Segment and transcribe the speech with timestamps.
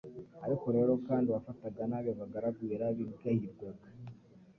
[0.45, 3.87] Ariko rero kandi uwafataga nabi abagaragu yarabigayirwaga